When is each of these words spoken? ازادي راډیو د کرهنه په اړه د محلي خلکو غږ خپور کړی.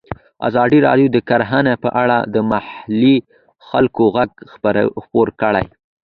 ازادي 0.47 0.79
راډیو 0.87 1.07
د 1.11 1.17
کرهنه 1.29 1.73
په 1.83 1.89
اړه 2.01 2.17
د 2.33 2.35
محلي 2.51 3.15
خلکو 3.69 4.03
غږ 4.15 4.29
خپور 5.01 5.27
کړی. 5.41 5.65